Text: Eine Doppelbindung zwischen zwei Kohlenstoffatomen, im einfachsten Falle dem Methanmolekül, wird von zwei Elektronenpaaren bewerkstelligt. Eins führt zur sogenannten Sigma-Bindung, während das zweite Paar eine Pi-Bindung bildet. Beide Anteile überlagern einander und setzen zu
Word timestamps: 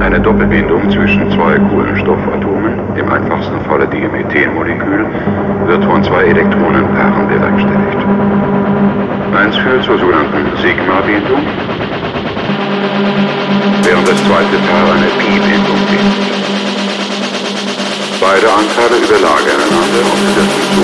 Eine 0.00 0.20
Doppelbindung 0.20 0.90
zwischen 0.90 1.30
zwei 1.32 1.58
Kohlenstoffatomen, 1.68 2.96
im 2.96 3.10
einfachsten 3.10 3.60
Falle 3.68 3.86
dem 3.88 4.10
Methanmolekül, 4.12 5.04
wird 5.66 5.84
von 5.84 6.02
zwei 6.04 6.24
Elektronenpaaren 6.24 7.28
bewerkstelligt. 7.28 8.06
Eins 9.36 9.56
führt 9.56 9.82
zur 9.84 9.98
sogenannten 9.98 10.56
Sigma-Bindung, 10.62 11.42
während 13.82 14.08
das 14.08 14.16
zweite 14.24 14.56
Paar 14.70 14.94
eine 14.94 15.10
Pi-Bindung 15.18 15.80
bildet. 15.90 16.36
Beide 18.20 18.46
Anteile 18.48 18.96
überlagern 19.04 19.60
einander 19.68 20.02
und 20.06 20.22
setzen 20.34 20.64
zu 20.72 20.82